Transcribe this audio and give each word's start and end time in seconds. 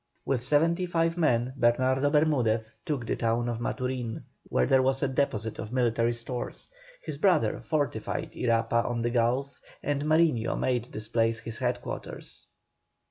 With 0.25 0.43
seventy 0.43 0.87
five 0.87 1.15
men 1.15 1.53
Bernardo 1.55 2.09
Bermudez 2.09 2.79
took 2.87 3.05
the 3.05 3.15
town 3.15 3.47
of 3.47 3.61
Maturin, 3.61 4.23
where 4.49 4.65
there 4.65 4.81
was 4.81 5.03
a 5.03 5.07
deposit 5.07 5.59
of 5.59 5.71
military 5.71 6.13
stores; 6.13 6.69
his 7.03 7.17
brother 7.17 7.59
fortified 7.59 8.31
Irapa 8.31 8.83
on 8.83 9.03
the 9.03 9.11
Gulf, 9.11 9.61
and 9.83 10.01
Mariño 10.01 10.57
made 10.57 10.85
this 10.85 11.07
place 11.07 11.41
his 11.41 11.59
head 11.59 11.83
quarters. 11.83 12.47